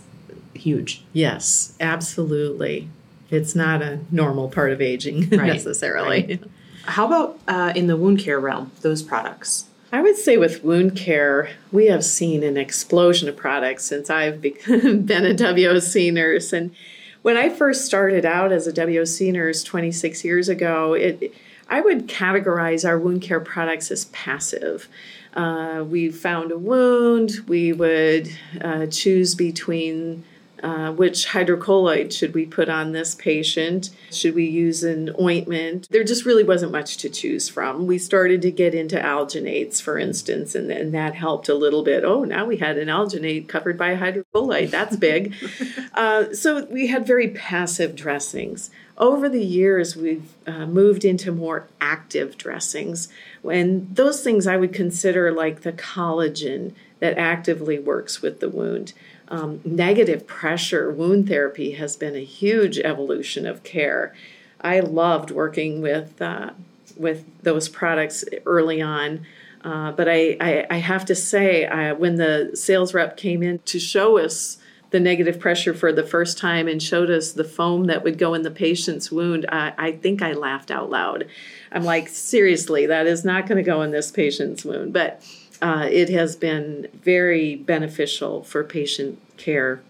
huge. 0.54 1.04
Yes, 1.12 1.74
absolutely 1.80 2.88
it's 3.30 3.54
not 3.54 3.82
a 3.82 4.00
normal 4.10 4.48
part 4.48 4.72
of 4.72 4.80
aging 4.80 5.28
right. 5.30 5.46
necessarily. 5.46 6.26
Right. 6.26 6.44
How 6.84 7.06
about 7.06 7.38
uh, 7.48 7.72
in 7.74 7.88
the 7.88 7.96
wound 7.96 8.20
care 8.20 8.38
realm, 8.38 8.70
those 8.82 9.02
products? 9.02 9.66
I 9.92 10.02
would 10.02 10.16
say 10.16 10.36
with 10.36 10.64
wound 10.64 10.96
care, 10.96 11.50
we 11.72 11.86
have 11.86 12.04
seen 12.04 12.42
an 12.42 12.56
explosion 12.56 13.28
of 13.28 13.36
products 13.36 13.84
since 13.84 14.10
I've 14.10 14.40
been 14.42 14.66
a 14.66 15.34
WOC 15.34 16.12
nurse. 16.12 16.52
And 16.52 16.74
when 17.22 17.36
I 17.36 17.48
first 17.48 17.86
started 17.86 18.24
out 18.24 18.52
as 18.52 18.66
a 18.66 18.72
WOC 18.72 19.32
nurse 19.32 19.62
26 19.62 20.24
years 20.24 20.48
ago, 20.48 20.94
it, 20.94 21.32
I 21.68 21.80
would 21.80 22.08
categorize 22.08 22.86
our 22.86 22.98
wound 22.98 23.22
care 23.22 23.40
products 23.40 23.90
as 23.90 24.06
passive. 24.06 24.88
Uh, 25.34 25.84
we 25.86 26.10
found 26.10 26.50
a 26.50 26.58
wound, 26.58 27.32
we 27.46 27.72
would 27.72 28.30
uh, 28.60 28.86
choose 28.86 29.34
between 29.34 30.24
uh, 30.62 30.92
which 30.92 31.28
hydrocolloid 31.28 32.12
should 32.12 32.34
we 32.34 32.46
put 32.46 32.68
on 32.68 32.92
this 32.92 33.14
patient? 33.14 33.90
Should 34.10 34.34
we 34.34 34.46
use 34.46 34.82
an 34.82 35.14
ointment? 35.20 35.88
There 35.90 36.04
just 36.04 36.24
really 36.24 36.44
wasn't 36.44 36.72
much 36.72 36.96
to 36.98 37.08
choose 37.08 37.48
from. 37.48 37.86
We 37.86 37.98
started 37.98 38.42
to 38.42 38.50
get 38.50 38.74
into 38.74 38.96
alginates, 38.96 39.82
for 39.82 39.98
instance, 39.98 40.54
and, 40.54 40.70
and 40.70 40.94
that 40.94 41.14
helped 41.14 41.48
a 41.48 41.54
little 41.54 41.82
bit. 41.82 42.04
Oh, 42.04 42.24
now 42.24 42.46
we 42.46 42.56
had 42.56 42.78
an 42.78 42.88
alginate 42.88 43.48
covered 43.48 43.76
by 43.76 43.96
hydrocolloid. 43.96 44.70
That's 44.70 44.96
big. 44.96 45.34
uh, 45.94 46.32
so 46.32 46.64
we 46.66 46.86
had 46.86 47.06
very 47.06 47.28
passive 47.28 47.94
dressings. 47.94 48.70
Over 48.98 49.28
the 49.28 49.44
years, 49.44 49.94
we've 49.94 50.32
uh, 50.46 50.64
moved 50.64 51.04
into 51.04 51.30
more 51.30 51.68
active 51.82 52.38
dressings. 52.38 53.08
And 53.44 53.94
those 53.94 54.22
things 54.24 54.46
I 54.46 54.56
would 54.56 54.72
consider 54.72 55.30
like 55.32 55.60
the 55.60 55.72
collagen 55.72 56.72
that 56.98 57.18
actively 57.18 57.78
works 57.78 58.22
with 58.22 58.40
the 58.40 58.48
wound. 58.48 58.94
Um, 59.28 59.60
negative 59.64 60.26
pressure 60.26 60.90
wound 60.90 61.28
therapy 61.28 61.72
has 61.72 61.96
been 61.96 62.14
a 62.14 62.24
huge 62.24 62.78
evolution 62.78 63.46
of 63.46 63.62
care. 63.64 64.14
I 64.60 64.80
loved 64.80 65.30
working 65.30 65.82
with 65.82 66.20
uh, 66.22 66.50
with 66.96 67.24
those 67.42 67.68
products 67.68 68.24
early 68.46 68.80
on. 68.80 69.26
Uh, 69.62 69.90
but 69.92 70.08
I, 70.08 70.36
I, 70.40 70.66
I, 70.70 70.76
have 70.76 71.04
to 71.06 71.14
say, 71.16 71.66
I, 71.66 71.92
when 71.92 72.16
the 72.16 72.52
sales 72.54 72.94
rep 72.94 73.16
came 73.16 73.42
in 73.42 73.58
to 73.60 73.80
show 73.80 74.16
us 74.16 74.58
the 74.90 75.00
negative 75.00 75.40
pressure 75.40 75.74
for 75.74 75.92
the 75.92 76.04
first 76.04 76.38
time 76.38 76.68
and 76.68 76.80
showed 76.80 77.10
us 77.10 77.32
the 77.32 77.42
foam 77.42 77.86
that 77.86 78.04
would 78.04 78.16
go 78.16 78.34
in 78.34 78.42
the 78.42 78.50
patient's 78.50 79.10
wound, 79.10 79.44
I, 79.48 79.72
I 79.76 79.92
think 79.92 80.22
I 80.22 80.34
laughed 80.34 80.70
out 80.70 80.88
loud. 80.88 81.26
I'm 81.72 81.82
like, 81.82 82.08
seriously, 82.08 82.86
that 82.86 83.06
is 83.06 83.24
not 83.24 83.48
going 83.48 83.56
to 83.56 83.68
go 83.68 83.82
in 83.82 83.90
this 83.90 84.12
patient's 84.12 84.64
wound. 84.64 84.92
But 84.92 85.20
uh, 85.62 85.88
it 85.90 86.08
has 86.10 86.36
been 86.36 86.88
very 86.94 87.56
beneficial 87.56 88.42
for 88.42 88.62
patient 88.64 89.18
care. 89.36 89.82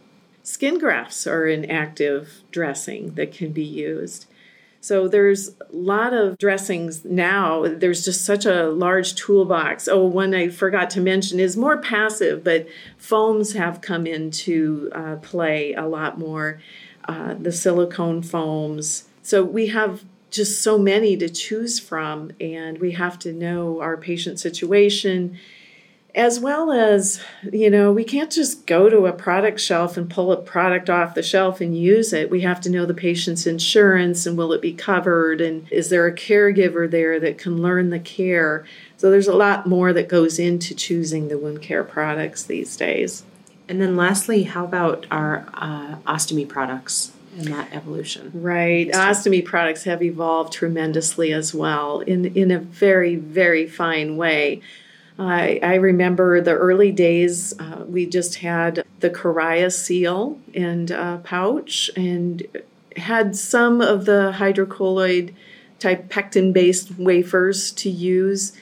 Skin 0.42 0.78
grafts 0.78 1.26
are 1.26 1.46
an 1.46 1.68
active 1.70 2.42
dressing 2.50 3.14
that 3.14 3.32
can 3.32 3.52
be 3.52 3.64
used. 3.64 4.26
So 4.80 5.08
there's 5.08 5.48
a 5.48 5.54
lot 5.72 6.12
of 6.12 6.38
dressings 6.38 7.04
now. 7.04 7.66
There's 7.66 8.04
just 8.04 8.24
such 8.24 8.46
a 8.46 8.68
large 8.68 9.16
toolbox. 9.16 9.88
Oh, 9.88 10.04
one 10.04 10.32
I 10.32 10.48
forgot 10.48 10.90
to 10.90 11.00
mention 11.00 11.40
is 11.40 11.56
more 11.56 11.78
passive, 11.78 12.44
but 12.44 12.68
foams 12.96 13.54
have 13.54 13.80
come 13.80 14.06
into 14.06 14.88
uh, 14.94 15.16
play 15.16 15.74
a 15.74 15.86
lot 15.86 16.18
more. 16.18 16.60
Uh, 17.08 17.34
the 17.34 17.52
silicone 17.52 18.22
foams. 18.22 19.08
So 19.22 19.42
we 19.44 19.68
have 19.68 20.04
just 20.30 20.60
so 20.62 20.76
many 20.76 21.16
to 21.16 21.28
choose 21.28 21.78
from, 21.78 22.30
and 22.40 22.78
we 22.78 22.92
have 22.92 23.18
to 23.20 23.32
know 23.32 23.80
our 23.80 23.96
patient 23.96 24.40
situation 24.40 25.38
as 26.16 26.40
well 26.40 26.72
as, 26.72 27.22
you 27.52 27.68
know, 27.68 27.92
we 27.92 28.02
can't 28.02 28.32
just 28.32 28.66
go 28.66 28.88
to 28.88 29.04
a 29.04 29.12
product 29.12 29.60
shelf 29.60 29.98
and 29.98 30.08
pull 30.08 30.32
a 30.32 30.36
product 30.38 30.88
off 30.88 31.14
the 31.14 31.22
shelf 31.22 31.60
and 31.60 31.78
use 31.78 32.14
it. 32.14 32.30
We 32.30 32.40
have 32.40 32.58
to 32.62 32.70
know 32.70 32.86
the 32.86 32.94
patient's 32.94 33.46
insurance 33.46 34.24
and 34.24 34.36
will 34.36 34.54
it 34.54 34.62
be 34.62 34.72
covered 34.72 35.42
and 35.42 35.70
is 35.70 35.90
there 35.90 36.06
a 36.06 36.14
caregiver 36.14 36.90
there 36.90 37.20
that 37.20 37.36
can 37.36 37.60
learn 37.60 37.90
the 37.90 38.00
care. 38.00 38.64
So 38.96 39.10
there's 39.10 39.28
a 39.28 39.36
lot 39.36 39.66
more 39.66 39.92
that 39.92 40.08
goes 40.08 40.38
into 40.38 40.74
choosing 40.74 41.28
the 41.28 41.36
wound 41.36 41.60
care 41.60 41.84
products 41.84 42.44
these 42.44 42.74
days. 42.78 43.22
And 43.68 43.82
then 43.82 43.94
lastly, 43.94 44.44
how 44.44 44.64
about 44.64 45.06
our 45.10 45.46
uh, 45.52 45.96
ostomy 46.06 46.48
products? 46.48 47.12
and 47.38 47.48
that 47.48 47.70
evolution. 47.74 48.30
Right. 48.32 48.90
Ostomy 48.92 49.44
products 49.44 49.84
have 49.84 50.02
evolved 50.02 50.54
tremendously 50.54 51.34
as 51.34 51.52
well 51.52 52.00
in, 52.00 52.34
in 52.34 52.50
a 52.50 52.58
very, 52.58 53.16
very 53.16 53.66
fine 53.66 54.16
way. 54.16 54.62
I, 55.18 55.58
I 55.62 55.74
remember 55.76 56.40
the 56.40 56.52
early 56.52 56.92
days, 56.92 57.58
uh, 57.58 57.84
we 57.86 58.06
just 58.06 58.36
had 58.36 58.84
the 59.00 59.10
Karaya 59.10 59.72
seal 59.72 60.38
and 60.54 60.92
uh, 60.92 61.18
pouch 61.18 61.90
and 61.96 62.46
had 62.96 63.34
some 63.36 63.80
of 63.80 64.04
the 64.04 64.34
hydrocolloid 64.36 65.34
type 65.78 66.08
pectin 66.08 66.52
based 66.52 66.98
wafers 66.98 67.72
to 67.72 67.90
use. 67.90 68.52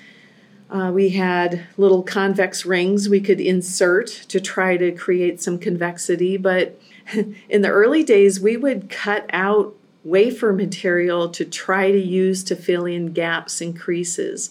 Uh, 0.71 0.91
we 0.93 1.11
had 1.11 1.67
little 1.77 2.03
convex 2.03 2.65
rings 2.65 3.09
we 3.09 3.21
could 3.21 3.41
insert 3.41 4.07
to 4.07 4.41
try 4.41 4.77
to 4.77 4.93
create 4.93 5.41
some 5.41 5.59
convexity, 5.59 6.37
but 6.37 6.81
in 7.49 7.63
the 7.63 7.69
early 7.69 8.03
days, 8.03 8.41
we 8.41 8.57
would 8.57 8.89
cut 8.89 9.27
out 9.33 9.75
wafer 10.05 10.53
material 10.53 11.29
to 11.31 11.45
try 11.45 11.91
to 11.91 11.99
use 11.99 12.45
to 12.45 12.57
fill 12.57 12.85
in 12.85 13.13
gaps 13.13 13.61
and 13.61 13.79
creases. 13.79 14.51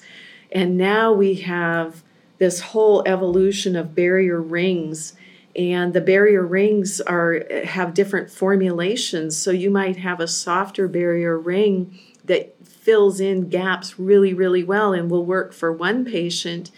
And 0.53 0.77
now 0.77 1.11
we 1.11 1.35
have 1.35 2.03
this 2.37 2.61
whole 2.61 3.03
evolution 3.05 3.75
of 3.75 3.95
barrier 3.95 4.41
rings. 4.41 5.13
And 5.55 5.93
the 5.93 6.01
barrier 6.01 6.45
rings 6.45 7.01
are 7.01 7.43
have 7.65 7.93
different 7.93 8.31
formulations. 8.31 9.37
So 9.37 9.51
you 9.51 9.69
might 9.69 9.97
have 9.97 10.19
a 10.19 10.27
softer 10.27 10.87
barrier 10.87 11.37
ring 11.37 11.99
that 12.23 12.55
fills 12.65 13.19
in 13.19 13.49
gaps 13.49 13.99
really 13.99 14.33
really 14.33 14.63
well 14.63 14.93
and 14.93 15.09
will 15.09 15.25
work 15.25 15.53
for 15.53 15.71
one 15.71 16.03
patient 16.05 16.71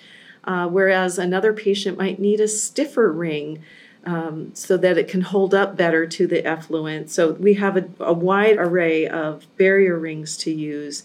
uh, 0.46 0.68
whereas 0.68 1.18
another 1.18 1.52
patient 1.54 1.98
might 1.98 2.20
need 2.20 2.40
a 2.40 2.48
stiffer 2.48 3.12
ring 3.12 3.64
um, 4.06 4.52
so 4.54 4.78
that 4.78 4.98
it 4.98 5.08
can 5.08 5.22
hold 5.22 5.54
up 5.56 5.76
better 5.76 6.06
to 6.06 6.28
the 6.28 6.46
effluent. 6.46 7.10
So 7.10 7.32
we 7.34 7.56
have 7.56 7.76
a, 7.76 7.88
a 8.00 8.14
wide 8.14 8.58
array 8.58 9.08
of 9.08 9.46
barrier 9.58 9.98
rings 9.98 10.38
to 10.38 10.52
use 10.52 11.04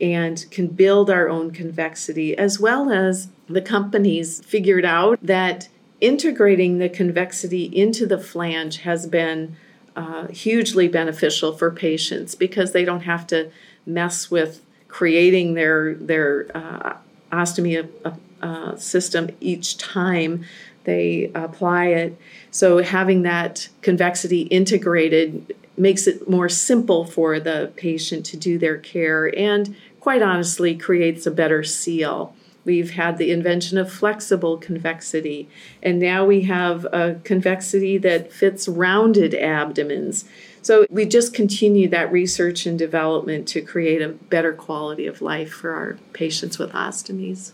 and 0.00 0.44
can 0.50 0.68
build 0.68 1.10
our 1.10 1.28
own 1.28 1.50
convexity, 1.50 2.36
as 2.36 2.58
well 2.58 2.90
as 2.90 3.28
the 3.48 3.60
companies 3.60 4.40
figured 4.44 4.84
out 4.84 5.18
that 5.22 5.68
integrating 6.00 6.78
the 6.78 6.88
convexity 6.88 7.64
into 7.64 8.06
the 8.06 8.18
flange 8.18 8.78
has 8.78 9.06
been 9.06 9.56
uh, 9.96 10.28
hugely 10.28 10.88
beneficial 10.88 11.52
for 11.52 11.70
patients 11.70 12.34
because 12.34 12.72
they 12.72 12.84
don't 12.84 13.02
have 13.02 13.26
to 13.26 13.50
mess 13.84 14.30
with 14.30 14.62
creating 14.88 15.54
their 15.54 15.94
their 15.94 16.46
uh, 16.54 16.96
ostomy 17.32 17.88
uh, 18.04 18.10
uh 18.42 18.74
system 18.76 19.28
each 19.40 19.76
time 19.76 20.44
they 20.84 21.30
apply 21.34 21.86
it. 21.86 22.16
So 22.50 22.82
having 22.82 23.22
that 23.22 23.68
convexity 23.82 24.42
integrated 24.42 25.54
makes 25.76 26.06
it 26.06 26.28
more 26.28 26.48
simple 26.48 27.04
for 27.04 27.40
the 27.40 27.72
patient 27.76 28.26
to 28.26 28.36
do 28.36 28.58
their 28.58 28.76
care 28.76 29.32
and 29.38 29.76
quite 30.00 30.22
honestly 30.22 30.74
creates 30.74 31.26
a 31.26 31.30
better 31.30 31.62
seal. 31.62 32.34
We've 32.64 32.90
had 32.90 33.16
the 33.16 33.30
invention 33.30 33.78
of 33.78 33.90
flexible 33.90 34.58
convexity, 34.58 35.48
and 35.82 35.98
now 35.98 36.26
we 36.26 36.42
have 36.42 36.84
a 36.86 37.20
convexity 37.24 37.96
that 37.98 38.32
fits 38.32 38.68
rounded 38.68 39.34
abdomens. 39.34 40.26
So 40.62 40.84
we 40.90 41.06
just 41.06 41.32
continue 41.32 41.88
that 41.88 42.12
research 42.12 42.66
and 42.66 42.78
development 42.78 43.48
to 43.48 43.62
create 43.62 44.02
a 44.02 44.08
better 44.08 44.52
quality 44.52 45.06
of 45.06 45.22
life 45.22 45.50
for 45.50 45.72
our 45.72 45.98
patients 46.12 46.58
with 46.58 46.72
ostomies. 46.72 47.52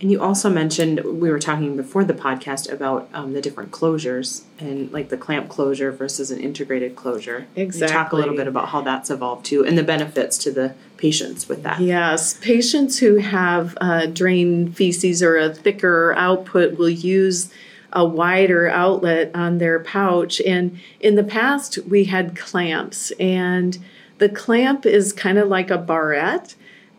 And 0.00 0.10
you 0.10 0.20
also 0.20 0.50
mentioned 0.50 1.00
we 1.02 1.30
were 1.30 1.38
talking 1.38 1.76
before 1.76 2.04
the 2.04 2.12
podcast 2.12 2.70
about 2.70 3.08
um, 3.14 3.32
the 3.32 3.40
different 3.40 3.70
closures 3.70 4.42
and 4.58 4.92
like 4.92 5.08
the 5.08 5.16
clamp 5.16 5.48
closure 5.48 5.92
versus 5.92 6.30
an 6.30 6.40
integrated 6.40 6.94
closure. 6.94 7.46
Exactly. 7.56 7.94
talk 7.94 8.12
a 8.12 8.16
little 8.16 8.36
bit 8.36 8.46
about 8.46 8.68
how 8.68 8.82
that's 8.82 9.08
evolved 9.08 9.46
too, 9.46 9.64
and 9.64 9.78
the 9.78 9.82
benefits 9.82 10.36
to 10.38 10.50
the 10.50 10.74
patients 11.04 11.48
with 11.50 11.62
that. 11.64 11.80
Yes, 11.80 12.32
patients 12.32 12.98
who 12.98 13.16
have 13.16 13.76
uh, 13.78 14.06
drain 14.06 14.72
feces 14.72 15.22
or 15.22 15.36
a 15.36 15.54
thicker 15.54 16.14
output 16.16 16.78
will 16.78 16.88
use 16.88 17.52
a 17.92 18.06
wider 18.06 18.70
outlet 18.70 19.30
on 19.34 19.58
their 19.58 19.80
pouch. 19.80 20.40
And 20.40 20.80
in 21.00 21.16
the 21.16 21.22
past, 21.22 21.78
we 21.86 22.04
had 22.04 22.36
clamps, 22.36 23.10
and 23.20 23.78
the 24.16 24.30
clamp 24.30 24.86
is 24.86 25.12
kind 25.12 25.36
of 25.36 25.48
like 25.48 25.70
a 25.70 25.76
barrette 25.76 26.54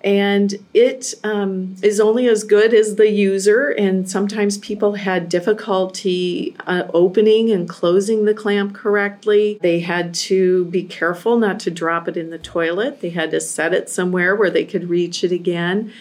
and 0.06 0.54
it 0.76 1.16
um, 1.24 1.76
is 1.82 2.00
only 2.00 2.28
as 2.28 2.44
good 2.44 2.76
as 2.76 2.96
the 2.96 3.10
user. 3.10 3.70
And 3.70 4.08
sometimes 4.08 4.60
people 4.60 4.94
had 4.94 5.28
difficulty 5.30 6.56
uh, 6.68 6.84
opening 6.94 7.50
and 7.50 7.68
closing 7.68 8.26
the 8.26 8.36
clamp 8.36 8.76
correctly. 8.76 9.58
They 9.64 9.80
had 9.80 10.14
to 10.14 10.66
be 10.66 10.84
careful 10.84 11.40
not 11.40 11.60
to 11.62 11.72
drop 11.72 12.08
it 12.08 12.18
in 12.18 12.30
the 12.30 12.38
toilet. 12.38 13.02
They 13.02 13.10
had 13.10 13.32
to 13.32 13.42
set 13.42 13.74
it 13.74 13.90
somewhere 13.90 14.36
where 14.36 14.52
they 14.52 14.64
could 14.64 14.92
reach 14.92 15.24
it 15.24 15.32
again. 15.32 15.92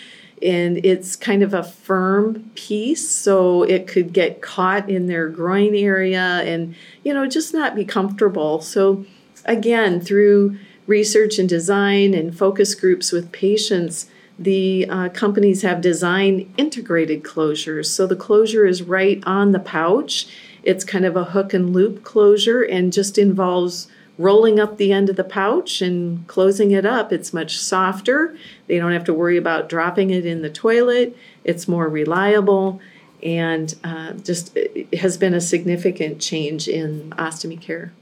And 0.42 0.84
it's 0.84 1.16
kind 1.16 1.42
of 1.42 1.54
a 1.54 1.62
firm 1.62 2.50
piece 2.54 3.08
so 3.08 3.62
it 3.62 3.86
could 3.86 4.12
get 4.12 4.42
caught 4.42 4.90
in 4.90 5.06
their 5.06 5.30
groin 5.30 5.74
area 5.74 6.42
and 6.44 6.74
you 7.04 7.14
know 7.14 7.26
just 7.26 7.54
not 7.54 7.74
be 7.74 7.86
comfortable. 7.86 8.60
So 8.60 9.06
again 9.46 10.02
through 10.02 10.58
research 10.86 11.38
and 11.38 11.48
design 11.48 12.14
and 12.14 12.36
focus 12.36 12.74
groups 12.74 13.12
with 13.12 13.32
patients, 13.32 14.06
the 14.38 14.86
uh, 14.88 15.08
companies 15.10 15.62
have 15.62 15.80
designed 15.80 16.52
integrated 16.56 17.22
closures. 17.22 17.86
So 17.86 18.06
the 18.06 18.16
closure 18.16 18.66
is 18.66 18.82
right 18.82 19.22
on 19.26 19.52
the 19.52 19.60
pouch. 19.60 20.26
It's 20.62 20.84
kind 20.84 21.04
of 21.04 21.16
a 21.16 21.24
hook 21.24 21.54
and 21.54 21.72
loop 21.72 22.02
closure 22.02 22.62
and 22.62 22.92
just 22.92 23.18
involves 23.18 23.88
rolling 24.16 24.60
up 24.60 24.76
the 24.76 24.92
end 24.92 25.10
of 25.10 25.16
the 25.16 25.24
pouch 25.24 25.82
and 25.82 26.26
closing 26.26 26.70
it 26.70 26.86
up. 26.86 27.12
It's 27.12 27.34
much 27.34 27.58
softer. 27.58 28.36
They 28.66 28.78
don't 28.78 28.92
have 28.92 29.04
to 29.04 29.14
worry 29.14 29.36
about 29.36 29.68
dropping 29.68 30.10
it 30.10 30.24
in 30.24 30.42
the 30.42 30.50
toilet. 30.50 31.16
It's 31.42 31.66
more 31.68 31.88
reliable 31.88 32.80
and 33.22 33.74
uh, 33.82 34.12
just 34.12 34.56
has 34.92 35.16
been 35.16 35.34
a 35.34 35.40
significant 35.40 36.20
change 36.20 36.68
in 36.68 37.10
ostomy 37.12 37.60
care. 37.60 37.92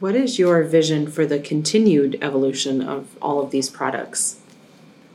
What 0.00 0.14
is 0.14 0.38
your 0.38 0.62
vision 0.62 1.10
for 1.10 1.26
the 1.26 1.40
continued 1.40 2.18
evolution 2.22 2.80
of 2.80 3.16
all 3.20 3.42
of 3.42 3.50
these 3.50 3.68
products? 3.68 4.38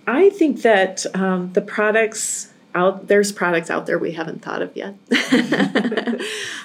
I 0.05 0.29
think 0.29 0.61
that 0.63 1.05
um, 1.15 1.53
the 1.53 1.61
products 1.61 2.51
out 2.75 3.07
there's 3.07 3.31
products 3.31 3.69
out 3.69 3.85
there 3.85 3.97
we 3.97 4.11
haven't 4.11 4.41
thought 4.41 4.61
of 4.61 4.75
yet, 4.75 4.95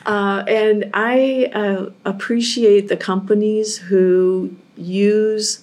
uh, 0.07 0.43
and 0.49 0.91
I 0.95 1.51
uh, 1.55 1.91
appreciate 2.05 2.89
the 2.89 2.97
companies 2.97 3.77
who 3.77 4.57
use 4.77 5.63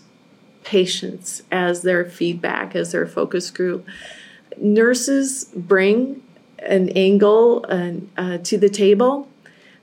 patients 0.64 1.42
as 1.52 1.82
their 1.82 2.06
feedback, 2.06 2.76
as 2.76 2.92
their 2.92 3.08
focus 3.08 3.50
group. 3.50 3.86
Nurses 4.58 5.46
bring 5.56 6.24
an 6.60 6.90
angle 6.90 7.66
uh, 7.68 8.38
to 8.38 8.58
the 8.58 8.70
table, 8.70 9.28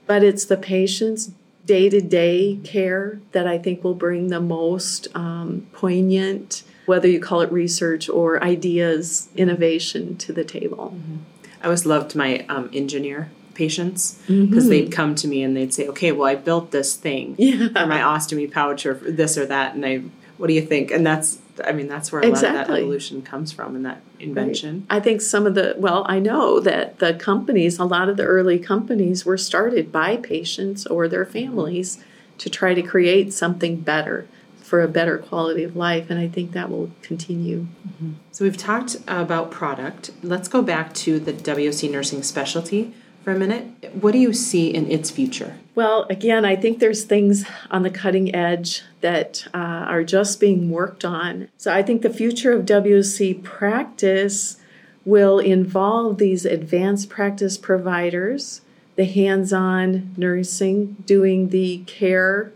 but 0.07 0.23
it's 0.23 0.45
the 0.45 0.57
patient's 0.57 1.31
day 1.65 1.89
to 1.89 2.01
day 2.01 2.59
care 2.63 3.19
that 3.31 3.47
I 3.47 3.57
think 3.57 3.83
will 3.83 3.95
bring 3.95 4.27
the 4.27 4.41
most 4.41 5.07
um, 5.15 5.67
poignant, 5.73 6.63
whether 6.85 7.07
you 7.07 7.19
call 7.19 7.41
it 7.41 7.51
research 7.51 8.09
or 8.09 8.43
ideas, 8.43 9.29
innovation 9.35 10.17
to 10.17 10.33
the 10.33 10.43
table. 10.43 10.93
Mm-hmm. 10.95 11.17
I 11.61 11.65
always 11.65 11.85
loved 11.85 12.15
my 12.15 12.45
um, 12.49 12.69
engineer 12.73 13.31
patients 13.53 14.19
because 14.27 14.63
mm-hmm. 14.63 14.69
they'd 14.69 14.91
come 14.91 15.15
to 15.15 15.27
me 15.27 15.43
and 15.43 15.55
they'd 15.55 15.73
say, 15.73 15.87
"Okay, 15.87 16.11
well, 16.11 16.27
I 16.27 16.35
built 16.35 16.71
this 16.71 16.95
thing 16.95 17.35
yeah. 17.37 17.69
for 17.69 17.85
my 17.85 17.99
ostomy 17.99 18.51
pouch 18.51 18.85
or 18.85 18.95
this 18.95 19.37
or 19.37 19.45
that," 19.45 19.75
and 19.75 19.85
I, 19.85 20.03
what 20.37 20.47
do 20.47 20.53
you 20.53 20.61
think? 20.61 20.91
And 20.91 21.05
that's 21.05 21.39
I 21.63 21.71
mean, 21.71 21.87
that's 21.87 22.11
where 22.11 22.21
a 22.21 22.27
exactly. 22.27 22.55
lot 22.55 22.61
of 22.61 22.67
that 22.67 22.77
evolution 22.79 23.21
comes 23.21 23.51
from 23.51 23.75
and 23.75 23.85
that 23.85 24.01
invention. 24.19 24.85
Right. 24.89 24.97
I 24.97 24.99
think 24.99 25.21
some 25.21 25.45
of 25.45 25.55
the, 25.55 25.75
well, 25.77 26.05
I 26.07 26.19
know 26.19 26.59
that 26.59 26.99
the 26.99 27.13
companies, 27.13 27.77
a 27.79 27.85
lot 27.85 28.09
of 28.09 28.17
the 28.17 28.23
early 28.23 28.59
companies 28.59 29.25
were 29.25 29.37
started 29.37 29.91
by 29.91 30.17
patients 30.17 30.85
or 30.85 31.07
their 31.07 31.25
families 31.25 32.03
to 32.39 32.49
try 32.49 32.73
to 32.73 32.81
create 32.81 33.33
something 33.33 33.77
better 33.81 34.27
for 34.61 34.81
a 34.81 34.87
better 34.87 35.17
quality 35.17 35.63
of 35.63 35.75
life. 35.75 36.09
And 36.09 36.19
I 36.19 36.27
think 36.27 36.53
that 36.53 36.69
will 36.69 36.89
continue. 37.01 37.67
Mm-hmm. 37.87 38.13
So 38.31 38.45
we've 38.45 38.57
talked 38.57 38.97
about 39.07 39.51
product. 39.51 40.11
Let's 40.23 40.47
go 40.47 40.61
back 40.61 40.93
to 40.95 41.19
the 41.19 41.33
WOC 41.33 41.91
nursing 41.91 42.23
specialty 42.23 42.93
for 43.23 43.31
a 43.31 43.39
minute. 43.39 43.65
What 43.93 44.11
do 44.11 44.19
you 44.19 44.33
see 44.33 44.73
in 44.73 44.89
its 44.91 45.09
future? 45.09 45.57
Well, 45.75 46.05
again, 46.09 46.45
I 46.45 46.55
think 46.55 46.79
there's 46.79 47.03
things 47.03 47.45
on 47.71 47.83
the 47.83 47.89
cutting 47.89 48.35
edge 48.35 48.83
that 49.01 49.47
uh, 49.53 49.57
are 49.57 50.03
just 50.03 50.39
being 50.39 50.69
worked 50.69 51.03
on. 51.03 51.47
So 51.57 51.73
I 51.73 51.81
think 51.81 52.01
the 52.01 52.09
future 52.09 52.51
of 52.51 52.65
WC 52.65 53.41
practice 53.43 54.57
will 55.05 55.39
involve 55.39 56.17
these 56.17 56.45
advanced 56.45 57.09
practice 57.09 57.57
providers, 57.57 58.61
the 58.95 59.05
hands 59.05 59.51
on 59.51 60.13
nursing, 60.17 60.97
doing 61.05 61.49
the 61.49 61.79
care 61.87 62.51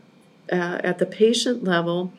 uh, 0.51 0.79
at 0.83 0.99
the 0.99 1.05
patient 1.05 1.63
level. 1.63 2.13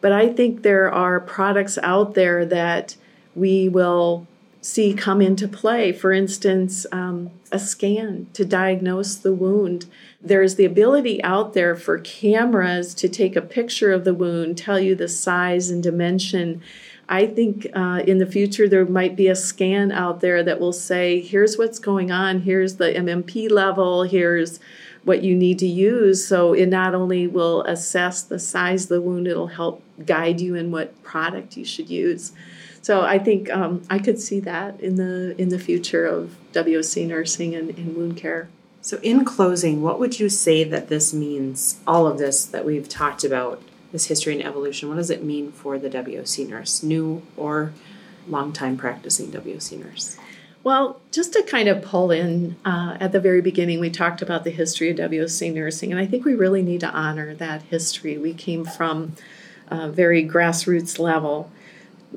But 0.00 0.12
I 0.12 0.28
think 0.28 0.62
there 0.62 0.92
are 0.92 1.20
products 1.20 1.78
out 1.82 2.14
there 2.14 2.44
that 2.46 2.96
we 3.34 3.68
will 3.68 4.26
see 4.62 4.94
come 4.94 5.20
into 5.20 5.48
play. 5.48 5.92
For 5.92 6.12
instance, 6.12 6.86
um, 6.92 7.30
a 7.50 7.58
scan 7.58 8.28
to 8.32 8.44
diagnose 8.44 9.16
the 9.16 9.34
wound. 9.34 9.86
There's 10.22 10.54
the 10.54 10.64
ability 10.64 11.22
out 11.24 11.52
there 11.52 11.74
for 11.74 11.98
cameras 11.98 12.94
to 12.94 13.08
take 13.08 13.34
a 13.34 13.42
picture 13.42 13.92
of 13.92 14.04
the 14.04 14.14
wound, 14.14 14.56
tell 14.56 14.78
you 14.78 14.94
the 14.94 15.08
size 15.08 15.68
and 15.68 15.82
dimension. 15.82 16.62
I 17.08 17.26
think 17.26 17.66
uh, 17.74 18.04
in 18.06 18.18
the 18.18 18.26
future 18.26 18.68
there 18.68 18.86
might 18.86 19.16
be 19.16 19.26
a 19.26 19.34
scan 19.34 19.90
out 19.90 20.20
there 20.20 20.44
that 20.44 20.60
will 20.60 20.72
say, 20.72 21.20
here's 21.20 21.58
what's 21.58 21.80
going 21.80 22.12
on, 22.12 22.42
here's 22.42 22.76
the 22.76 22.92
MMP 22.92 23.50
level, 23.50 24.04
here's 24.04 24.60
what 25.02 25.24
you 25.24 25.34
need 25.34 25.58
to 25.58 25.66
use. 25.66 26.24
So 26.24 26.52
it 26.52 26.66
not 26.66 26.94
only 26.94 27.26
will 27.26 27.62
assess 27.64 28.22
the 28.22 28.38
size 28.38 28.84
of 28.84 28.88
the 28.90 29.00
wound, 29.00 29.26
it'll 29.26 29.48
help 29.48 29.82
guide 30.06 30.40
you 30.40 30.54
in 30.54 30.70
what 30.70 31.02
product 31.02 31.56
you 31.56 31.64
should 31.64 31.90
use. 31.90 32.32
So 32.82 33.02
I 33.02 33.18
think 33.20 33.48
um, 33.50 33.82
I 33.88 34.00
could 34.00 34.20
see 34.20 34.40
that 34.40 34.80
in 34.80 34.96
the 34.96 35.40
in 35.40 35.48
the 35.48 35.58
future 35.58 36.04
of 36.04 36.36
WOC 36.52 37.06
nursing 37.06 37.54
and, 37.54 37.70
and 37.70 37.96
wound 37.96 38.16
care. 38.16 38.48
So 38.80 38.98
in 39.02 39.24
closing, 39.24 39.80
what 39.80 40.00
would 40.00 40.18
you 40.18 40.28
say 40.28 40.64
that 40.64 40.88
this 40.88 41.14
means? 41.14 41.80
All 41.86 42.08
of 42.08 42.18
this 42.18 42.44
that 42.44 42.64
we've 42.64 42.88
talked 42.88 43.22
about, 43.22 43.62
this 43.92 44.06
history 44.06 44.34
and 44.34 44.44
evolution. 44.44 44.88
What 44.88 44.96
does 44.96 45.10
it 45.10 45.22
mean 45.22 45.52
for 45.52 45.78
the 45.78 45.88
WOC 45.88 46.48
nurse, 46.48 46.82
new 46.82 47.22
or 47.36 47.72
long 48.26 48.52
time 48.52 48.76
practicing 48.76 49.30
WOC 49.30 49.78
nurse? 49.78 50.18
Well, 50.64 51.00
just 51.12 51.32
to 51.34 51.42
kind 51.44 51.68
of 51.68 51.82
pull 51.82 52.10
in 52.10 52.56
uh, 52.64 52.96
at 52.98 53.12
the 53.12 53.20
very 53.20 53.40
beginning, 53.40 53.78
we 53.78 53.90
talked 53.90 54.22
about 54.22 54.42
the 54.42 54.50
history 54.50 54.90
of 54.90 54.96
WOC 54.96 55.52
nursing, 55.54 55.92
and 55.92 56.00
I 56.00 56.06
think 56.06 56.24
we 56.24 56.34
really 56.34 56.62
need 56.62 56.80
to 56.80 56.90
honor 56.90 57.34
that 57.34 57.62
history. 57.62 58.18
We 58.18 58.34
came 58.34 58.64
from 58.64 59.14
a 59.68 59.88
very 59.88 60.26
grassroots 60.26 60.98
level 60.98 61.50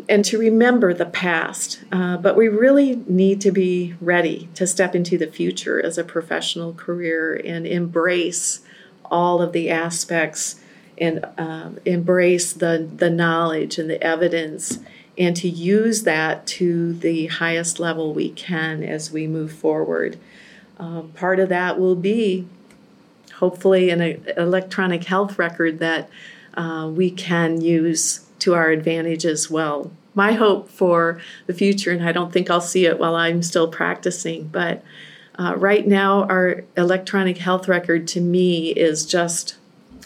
and 0.08 0.24
to 0.26 0.38
remember 0.38 0.94
the 0.94 1.06
past. 1.06 1.84
Uh, 1.92 2.18
but 2.18 2.36
we 2.36 2.48
really 2.48 3.04
need 3.08 3.42
to 3.42 3.52
be 3.52 3.96
ready 4.02 4.50
to 4.56 4.68
step 4.68 4.96
into 4.96 5.18
the 5.18 5.28
future 5.28 5.84
as 5.84 5.98
a 5.98 6.04
professional 6.04 6.74
career 6.74 7.36
and 7.46 7.66
embrace 7.66 8.62
all 9.06 9.42
of 9.42 9.52
the 9.52 9.70
aspects 9.70 10.60
and 10.98 11.26
uh, 11.38 11.70
embrace 11.86 12.54
the, 12.54 12.90
the 12.96 13.10
knowledge 13.10 13.78
and 13.78 13.90
the 13.90 14.02
evidence 14.04 14.80
and 15.18 15.36
to 15.38 15.48
use 15.48 16.04
that 16.04 16.46
to 16.46 16.94
the 16.94 17.28
highest 17.28 17.80
level 17.80 18.14
we 18.14 18.30
can 18.30 18.84
as 18.84 19.12
we 19.12 19.28
move 19.28 19.52
forward. 19.52 20.18
Um, 20.78 21.10
part 21.16 21.40
of 21.40 21.50
that 21.50 21.80
will 21.80 21.96
be 21.96 22.48
hopefully 23.36 23.90
an 23.90 24.02
electronic 24.38 25.06
health 25.06 25.38
record 25.38 25.80
that 25.80 26.10
uh, 26.56 26.90
we 26.94 27.12
can 27.12 27.62
use 27.62 28.25
to 28.40 28.54
our 28.54 28.70
advantage 28.70 29.26
as 29.26 29.50
well. 29.50 29.92
My 30.14 30.34
hope 30.34 30.70
for 30.70 31.20
the 31.46 31.54
future, 31.54 31.92
and 31.92 32.08
I 32.08 32.12
don't 32.12 32.32
think 32.32 32.50
I'll 32.50 32.62
see 32.62 32.86
it 32.86 33.00
while 33.00 33.16
I'm 33.16 33.44
still 33.44 33.68
practicing, 33.68 34.48
but 34.48 34.84
uh, 35.38 35.56
right 35.58 35.86
now, 35.86 36.24
our 36.26 36.64
electronic 36.78 37.38
health 37.38 37.68
record 37.68 38.08
to 38.10 38.22
me 38.22 38.70
is 38.70 39.06
just 39.06 39.58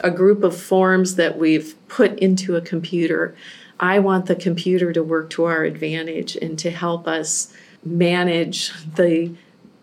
a 0.01 0.09
group 0.09 0.43
of 0.43 0.59
forms 0.59 1.15
that 1.15 1.37
we've 1.37 1.75
put 1.87 2.17
into 2.19 2.55
a 2.55 2.61
computer. 2.61 3.35
I 3.79 3.99
want 3.99 4.25
the 4.25 4.35
computer 4.35 4.91
to 4.93 5.03
work 5.03 5.29
to 5.31 5.45
our 5.45 5.63
advantage 5.63 6.35
and 6.35 6.57
to 6.59 6.71
help 6.71 7.07
us 7.07 7.53
manage 7.83 8.71
the 8.95 9.33